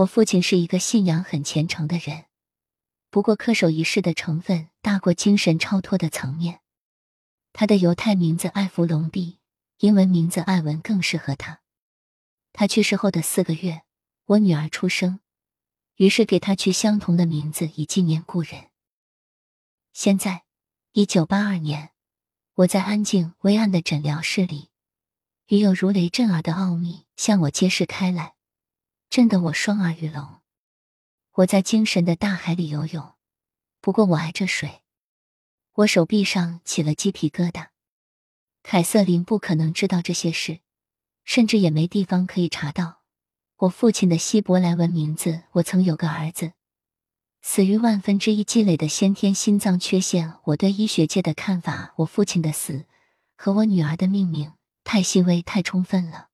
[0.00, 2.24] 我父亲是一个信仰很虔诚的人，
[3.10, 6.60] 不过恪守仪式的成分大过精神超脱的层面。
[7.52, 9.38] 他的犹太名字艾弗隆毕，
[9.78, 11.60] 英文名字艾文更适合他。
[12.52, 13.82] 他去世后的四个月，
[14.24, 15.20] 我女儿出生，
[15.96, 18.70] 于是给他取相同的名字以纪念故人。
[19.92, 20.44] 现在，
[20.92, 21.90] 一九八二年，
[22.54, 24.70] 我在安静微暗的诊疗室里，
[25.48, 28.34] 与有如雷震耳的奥秘向我揭示开来，
[29.10, 30.40] 震得我双耳欲聋。
[31.32, 33.14] 我在精神的大海里游泳，
[33.80, 34.82] 不过我爱这水。
[35.72, 37.70] 我手臂上起了鸡皮疙瘩。
[38.62, 40.60] 凯瑟琳不可能知道这些事，
[41.24, 43.00] 甚至也没地方可以查到
[43.56, 45.42] 我父亲的希伯来文名字。
[45.54, 46.52] 我曾有个儿子，
[47.42, 50.34] 死于万分之一积累的先天心脏缺陷。
[50.44, 52.86] 我对医学界的看法，我父亲的死
[53.36, 54.52] 和我女儿的命名
[54.84, 56.28] 太细微、太充分了，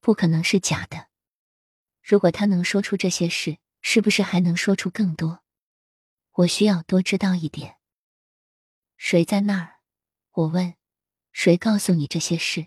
[0.00, 1.09] 不可能是假的。
[2.10, 5.44] 如果他能说出这些事，是不是还能说出更多？
[6.32, 7.76] 我需要多知道一点。
[8.96, 9.78] 谁在那儿？
[10.32, 10.74] 我问。
[11.30, 12.66] 谁告诉你这些事？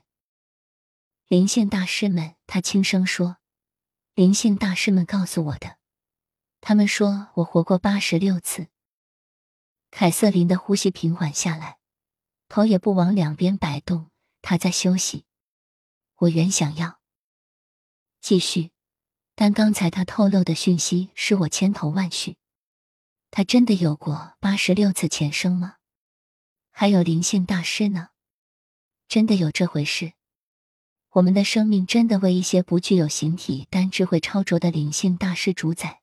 [1.27, 3.39] 灵性大师们，他轻声说。
[4.13, 5.77] 灵性大师们告诉我的。
[6.61, 8.67] 他们说我活过八十六次。
[9.91, 11.79] 凯瑟琳的呼吸平缓下来，
[12.47, 14.09] 头也不往两边摆动，
[14.41, 15.25] 她在休息。
[16.15, 17.01] 我原想要
[18.21, 18.71] 继续，
[19.35, 22.37] 但刚才他透露的讯息使我千头万绪。
[23.31, 25.77] 他真的有过八十六次前生吗？
[26.71, 28.09] 还有灵性大师呢？
[29.07, 30.13] 真的有这回事？
[31.11, 36.01] 我们的生命真的为一些不具有形体但智慧超卓的灵性大师主宰？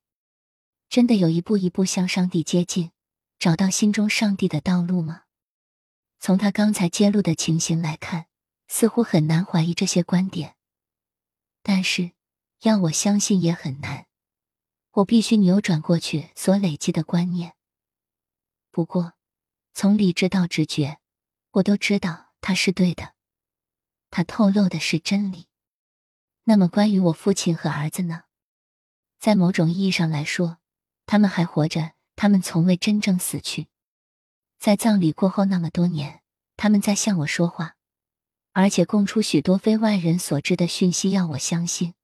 [0.89, 2.91] 真的有一步一步向上帝接近，
[3.39, 5.22] 找到心中上帝的道路吗？
[6.19, 8.27] 从他刚才揭露的情形来看，
[8.69, 10.56] 似乎很难怀疑这些观点。
[11.62, 12.11] 但是，
[12.61, 14.06] 要我相信也很难。
[14.92, 17.55] 我必须扭转过去所累积的观念。
[18.70, 19.14] 不过，
[19.72, 20.98] 从理智到直觉，
[21.53, 23.15] 我都知道他是对的。
[24.10, 25.47] 他透露的是真理。
[26.44, 28.25] 那么，关于我父亲和儿子呢？
[29.19, 30.59] 在某种意义上来说，
[31.06, 31.92] 他们还活着。
[32.16, 33.69] 他们从未真正死去。
[34.59, 36.21] 在葬礼过后那么多年，
[36.59, 37.77] 他们在向我说话，
[38.53, 41.94] 而且供出许多非外人所知的讯息，要我相信，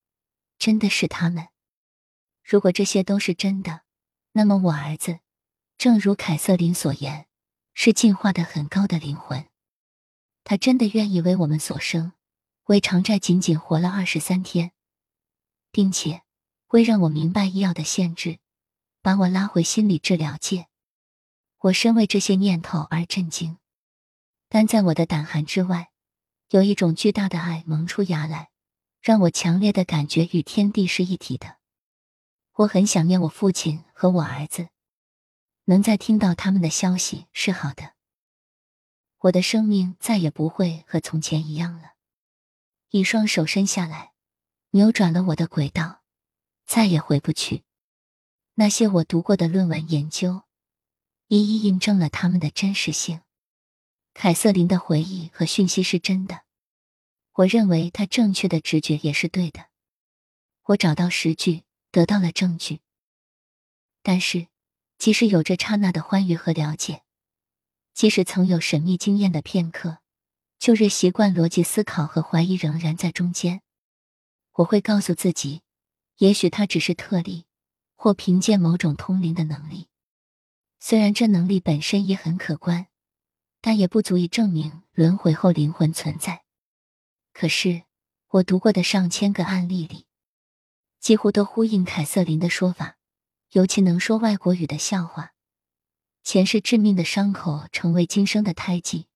[0.59, 1.49] 真的是他们。
[2.45, 3.83] 如果这些都是真的，
[4.33, 5.21] 那么我儿子，
[5.77, 7.27] 正如凯瑟琳所言，
[7.75, 9.47] 是进化的很高的灵魂。
[10.45, 12.13] 他真的愿意为我们所生，
[12.67, 14.71] 为偿债仅仅活了二十三天，
[15.73, 16.23] 并且
[16.69, 18.39] 为让我明白医药的限制，
[19.03, 20.69] 把我拉回心理治疗界。
[21.59, 23.59] 我深为这些念头而震惊，
[24.49, 25.91] 但在我的胆寒之外，
[26.51, 28.51] 有一种巨大的爱萌出芽来，
[29.07, 31.59] 让我强烈的感觉与天地是一体的。
[32.55, 34.71] 我很想念我父亲和我儿子，
[35.67, 37.93] 能再听到他们的消息是好的。
[39.19, 41.93] 我的生命再也不会和从前一样了。
[42.91, 44.11] 一双手伸下来，
[44.71, 46.03] 扭转了我的轨道，
[46.67, 47.63] 再也回不去。
[48.55, 50.43] 那些我读过的论文研究，
[51.29, 53.21] 一一印证了他们的真实性。
[54.15, 56.43] 凯瑟琳的回忆和讯息是真的，
[57.37, 59.67] 我认为他正确的直觉也是对的。
[60.65, 62.81] 我找到实据，得到了证据。
[64.03, 64.49] 但是，
[64.97, 67.03] 即使有着刹那的欢愉和了解。
[67.93, 69.99] 即使曾有神秘经验的片刻，
[70.59, 73.61] 旧日习惯逻辑思考和怀疑仍然在中间。
[74.53, 75.61] 我会告诉自己，
[76.17, 77.45] 也许他只是特例，
[77.97, 79.89] 或凭借某种通灵的能力。
[80.81, 82.87] 虽然这能力本身也很可观，
[83.61, 86.46] 但也不足以证明轮回后灵魂存在。
[87.39, 87.83] 可是，
[88.29, 90.07] 我读过的上千个案例里，
[91.01, 92.97] 几乎都呼应凯瑟琳的说法，
[93.51, 95.35] 尤其能说外国语的笑话。
[96.23, 99.09] 前世致命的伤口成为今生的胎记，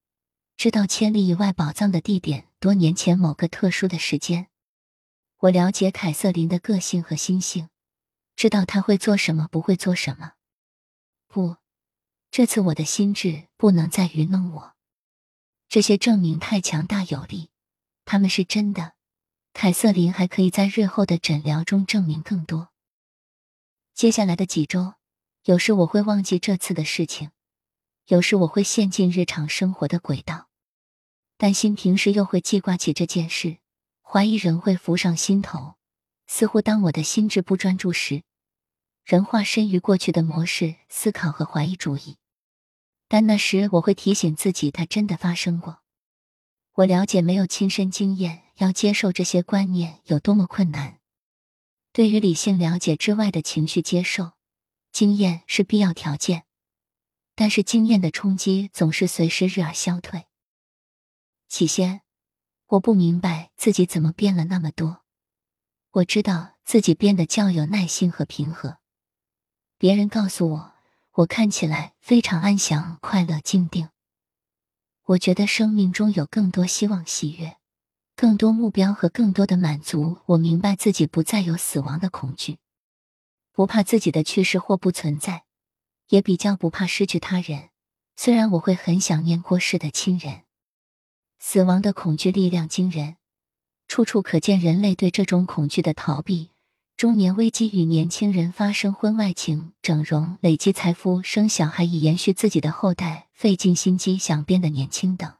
[0.58, 4.48] 知道千里以外宝藏的地点，多年前某个特殊的时间，
[5.38, 7.70] 我了解凯瑟琳的个性和心性，
[8.36, 10.32] 知道他会做什么，不会做什么。
[11.26, 11.56] 不，
[12.30, 14.74] 这次我的心智不能再愚弄我。
[15.70, 17.48] 这些证明太强大有力，
[18.10, 18.94] 他们是真的。
[19.52, 22.70] 凯瑟琳还可以在日后的诊疗中证明更多。
[23.94, 24.94] 接下来的几周。
[25.44, 27.30] 有时我会忘记这次的事情，
[28.06, 30.48] 有时我会陷进日常生活的轨道，
[31.36, 33.58] 但心平时又会记挂起这件事，
[34.02, 35.76] 怀疑人会浮上心头。
[36.26, 38.24] 似乎当我的心智不专注时，
[39.04, 42.16] 人化身于过去的模式思考和怀疑主义。
[43.06, 45.78] 但那时我会提醒自己，它真的发生过。
[46.80, 50.98] 我了解没有亲身经验，要接受这些观念有多么困难。
[51.92, 54.32] 对于理性了解之外的情绪接受，
[54.90, 56.44] 经验是必要条件。
[57.34, 60.24] 但是经验的冲击总是随时日而消退。
[61.48, 62.00] 起先，
[62.68, 65.02] 我不明白自己怎么变了那么多。
[65.90, 68.78] 我知道自己变得较有耐心和平和。
[69.76, 70.72] 别人告诉我，
[71.12, 73.90] 我看起来非常安详、快乐、静定。
[75.10, 77.56] 我觉得生命中有更多希望、喜悦，
[78.14, 80.18] 更多目标和更多的满足。
[80.26, 82.58] 我明白自己不再有死亡的恐惧，
[83.52, 85.42] 不怕自己的去世或不存在，
[86.10, 87.70] 也比较不怕失去他人。
[88.14, 90.42] 虽然我会很想念过世的亲人，
[91.40, 93.16] 死亡的恐惧力量惊人。
[93.88, 96.49] 处处可见人类对这种恐惧的逃避，
[97.00, 105.32] 中年危机与年轻人发生婚外情、整容、累积财富、生小孩以延续自己的后代、费尽心机想变得年轻等。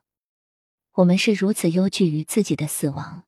[0.93, 3.25] 我们是如此忧惧于自己的死亡，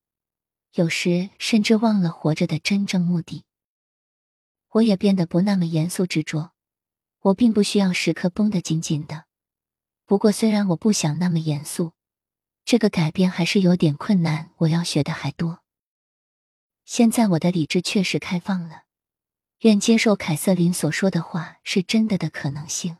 [0.72, 3.44] 有时甚至忘了活着的真正目的。
[4.70, 6.52] 我也变得不那么严肃执着，
[7.20, 9.24] 我并不需要时刻绷得紧紧的。
[10.06, 11.92] 不过，虽然我不想那么严肃。
[12.64, 15.61] 这个改变还是有点困难，我要学的还多。
[16.84, 18.82] 现在我的理智确实开放了，
[19.60, 22.98] 愿接受凯瑟琳所说的话是真的的可能性。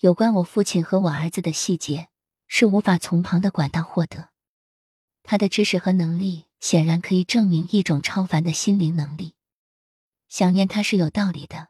[0.00, 2.08] 有关我父亲和我儿子的细节
[2.46, 4.30] 是无法从旁的管道获得。
[5.22, 9.34] 他的知识和能力显然可以证明一种超凡的心灵能力。
[10.28, 11.68] 想念他是有道理的，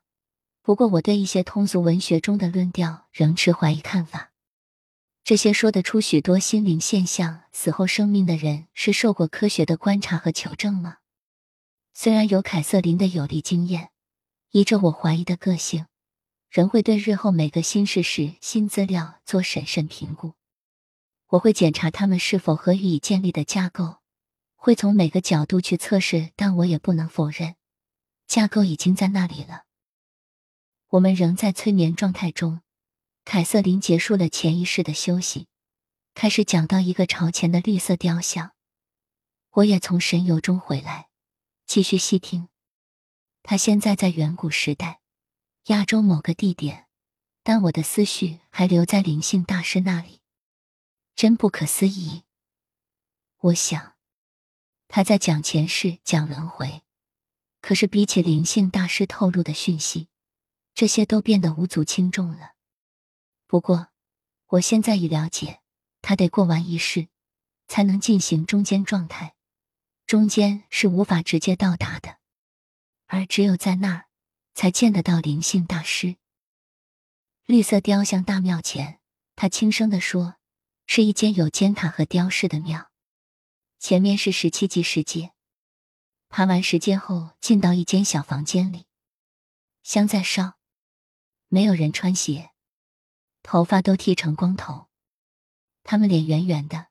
[0.62, 4.32] 不过我对一些通俗文学中的论调仍持怀疑看法。
[5.22, 7.42] 这些说得出许多心灵现象。
[7.52, 10.98] 死后生命的人是受过科学的观察和求证吗？
[11.92, 13.90] 虽然有凯瑟琳的有力经验，
[14.50, 15.86] 依着我怀疑的个性，
[16.48, 20.34] 仍会对日后每个新事实、新资料做审慎评估。
[21.28, 23.98] 我会检查他们是否和予以建立的架构，
[24.56, 26.30] 会从每个角度去测试。
[26.34, 27.54] 但我也不能否认，
[28.26, 29.64] 架构已经在那里了。
[30.88, 32.62] 我们仍在催眠状态中。
[33.24, 35.46] 凯瑟琳结束了潜意识的休息，
[36.14, 38.52] 开始讲到一个朝前的绿色雕像。
[39.50, 41.09] 我也从神游中回来，
[41.70, 42.48] 继续细听。
[43.44, 45.00] 他现在在远古时代，
[45.66, 46.88] 亚洲某个地点，
[47.44, 50.20] 但我的思绪还留在灵性大师那里。
[51.14, 52.24] 真不可思议。
[53.36, 53.94] 我想，
[54.88, 56.82] 他在讲前世，讲轮回。
[57.60, 60.08] 可是比起灵性大师透露的讯息，
[60.74, 62.54] 这些都变得无足轻重了。
[63.46, 63.90] 不过，
[64.48, 65.60] 我现在已了解，
[66.02, 67.06] 他得过完一世，
[67.68, 69.36] 才能进行中间状态，
[70.10, 72.18] 中间是无法直接到达的，
[73.06, 74.08] 而只有在那儿，
[74.54, 76.16] 才见得到灵性大师。
[77.46, 78.98] 绿色雕像大庙前，
[79.36, 80.34] 他轻声地说
[80.84, 82.90] ：“是一间有尖塔和雕饰的庙，
[83.78, 85.30] 前面是十七级石阶。
[86.28, 88.86] 爬完石阶后，进到一间小房间里，
[89.84, 90.58] 香在烧，
[91.46, 92.50] 没有人穿鞋。”
[93.44, 94.88] 头发都剃成光头，
[95.84, 96.88] 他们脸圆圆的，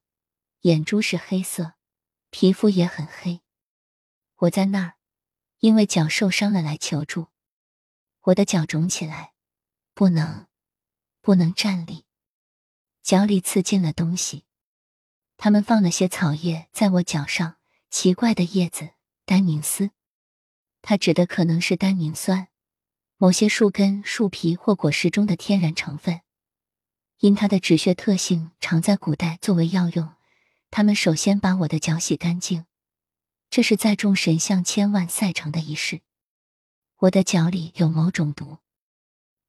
[0.61, 1.73] 眼珠是黑色，
[2.31, 3.41] 皮肤也很黑。
[4.35, 4.93] 我在那儿，
[5.59, 7.27] 因为脚受伤了来求助。
[8.21, 9.33] 我的脚肿起来，
[9.93, 10.47] 不能，
[11.21, 12.05] 不能站立，
[13.01, 14.45] 脚里刺进了东西。
[15.37, 17.57] 他们放了些草叶在我脚上，
[17.89, 18.91] 奇怪的叶子，
[19.25, 19.91] 丹宁丝。
[20.81, 22.49] 它指的可能是单宁酸，
[23.17, 26.21] 某些树根、树皮或果实中的天然成分。
[27.19, 30.13] 因它的止血特性，常在古代作为药用。
[30.71, 32.65] 他们首先把我的脚洗干净，
[33.49, 36.01] 这是在众神像千万赛成的仪式。
[36.97, 38.59] 我的脚里有某种毒，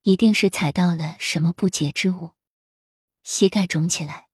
[0.02, 2.30] 一定是踩到了什么不洁之物，
[3.22, 4.28] 膝盖肿起来。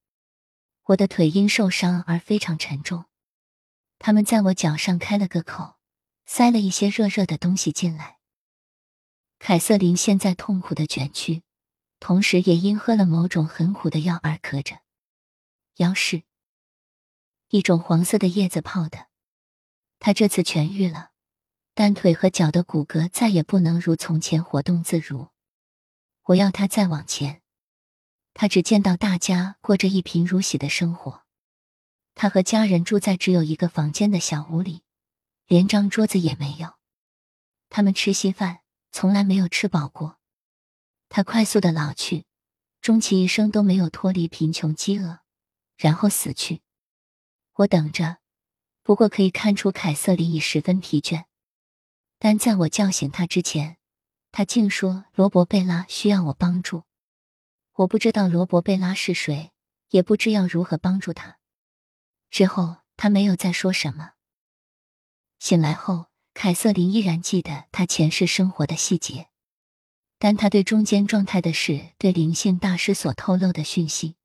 [0.84, 3.06] 我的腿因受伤而非常沉重。
[3.98, 5.76] 他们在我脚上开了个口，
[6.26, 8.18] 塞了一些热热的东西进来。
[9.38, 11.42] 凯瑟琳现在痛苦的卷曲。
[11.98, 14.80] 同时，也因喝了某种很苦的药而咳着。
[15.76, 16.22] 腰是
[17.48, 19.06] 一种黄色的叶子泡的。
[19.98, 21.10] 他这次痊愈了，
[21.74, 25.28] 但腿和脚的骨骼再也不能如从前活动自如。
[26.24, 27.42] 我要他再往前。
[28.34, 31.22] 他只见到大家过着一贫如洗的生活。
[32.14, 34.82] 他和家人住在只有一个房间的小屋里，
[35.46, 36.74] 连张桌子也没有。
[37.70, 38.60] 他们吃稀饭，
[38.92, 40.18] 从来没有吃饱过。
[41.08, 42.26] 他快速的老去，
[42.82, 45.20] 终其一生都没有脱离贫穷、饥饿，
[45.76, 46.60] 然后死去。
[47.56, 48.18] 我等着，
[48.82, 51.24] 不过可以看出凯瑟琳已十分疲倦。
[52.18, 53.78] 但在我叫醒他之前，
[54.30, 56.84] 他竟说罗伯贝拉需要我帮助。
[57.72, 59.52] 我不知道罗伯贝拉是谁，
[59.88, 61.38] 也不知要如何帮助他。
[62.30, 64.12] 之后他没有再说什么。
[65.38, 69.28] 醒来后，凯瑟琳依然记得他前世生活的细节，
[70.18, 74.16] 但他对中间状态的事、对灵性大师所透露的讯息，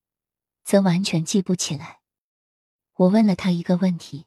[0.65, 2.00] 则完全记不起来。
[2.95, 4.25] 我问了他一个问题：“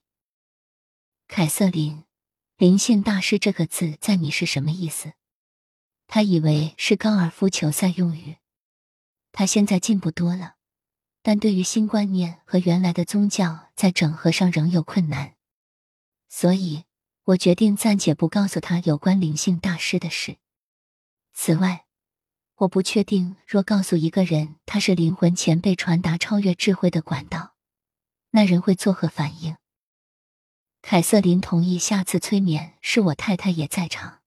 [1.28, 2.04] 凯瑟琳，
[2.56, 5.12] 灵性大师这个字在你是什么意思？”
[6.06, 8.36] 他以为是高尔夫球赛用语。
[9.32, 10.56] 他现在进步多了，
[11.22, 15.34] 但对于新观念和原来的宗教在整合上仍有困难，
[16.28, 16.84] 所以
[17.24, 20.36] 我决定暂且不告诉他有关灵性大师的事。
[21.32, 21.86] 此外，
[22.56, 27.53] 我不确定若告诉一个人他是灵魂前辈传达超越智慧的管道，
[28.36, 29.56] 那人会作何反应。
[30.82, 34.22] 凯瑟琳同意下次催眠是我太太也在场。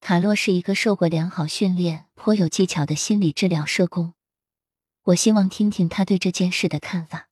[0.00, 4.14] 卡洛是一个受过良好训练、颇有技巧的心理治疗社工。
[5.04, 7.28] 我希望听听他对这件事的看法。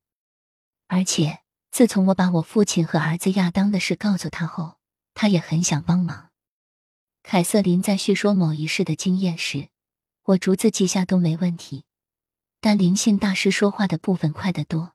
[0.87, 1.41] 而且，
[1.73, 4.79] 自从我把我父亲和儿子亚当的事告诉他后，
[5.13, 6.31] 他也很想帮忙。
[7.25, 9.71] 凯瑟琳在叙说某一事的经验时，
[10.23, 11.83] 我逐字记下都没问题。
[12.61, 14.95] 但灵性大师说话的部分快得多，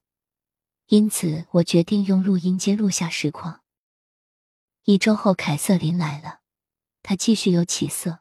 [0.87, 3.61] 因此我决定用录音机录下实况。
[4.83, 6.41] 一周后，凯瑟琳来了。
[7.01, 8.19] 她继续有起色，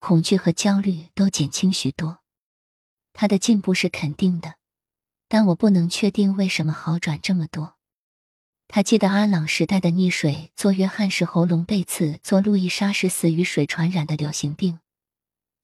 [0.00, 2.20] 恐惧和焦虑都减轻许多。
[3.12, 4.56] 她的进步是肯定的，
[5.28, 7.76] 但我不能确定为什么好转这么多。
[8.72, 14.78] 他记得阿朗时代的溺水，做约翰时喉咙被刺，做路易莎时死于水传染的流行病，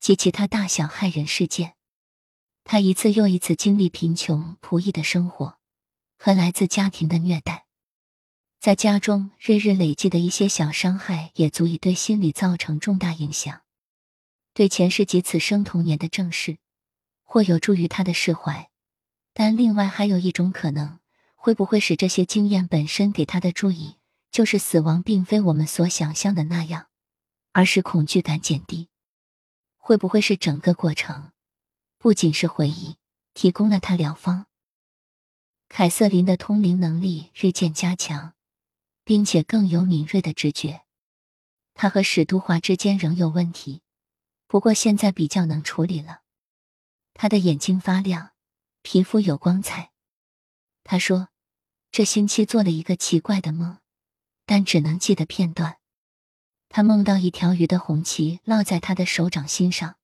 [0.01, 1.75] 及其他大小骇人事件。
[2.65, 5.56] 他一次又一次经历贫穷、仆役的生活
[6.17, 7.67] 和来自家庭的虐待。
[8.59, 13.63] 在家中日日累积的一些小伤害，也足以对心理造成重大影响。
[14.55, 16.59] 对前世及此生童年的正视，
[17.23, 18.71] 或有助于他的释怀。
[19.33, 20.99] 但另外还有一种可能，
[21.35, 23.97] 会不会使这些经验本身给他的注意，
[24.31, 26.87] 就是死亡并非我们所想象的那样，
[27.53, 28.89] 而是恐惧感减低？
[29.77, 31.31] 会不会是整个过程，
[31.99, 32.97] 不仅是回忆，
[33.35, 34.47] 提供了他疗方？
[35.69, 38.33] 凯瑟琳的通灵能力日渐加强。
[39.07, 40.81] 并且更有敏锐的直觉，
[41.75, 43.83] 他和史都华之间仍有问题，
[44.49, 46.23] 不过现在比较能处理了。
[47.15, 48.33] 他的眼睛发亮，
[48.83, 49.93] 皮肤有光彩。
[50.83, 51.29] 他说，
[51.93, 53.79] 这星期做了一个奇怪的梦，
[54.45, 55.79] 但只能记得片段。
[56.69, 59.96] 他梦到一条鱼的红旗落在他的手掌心上，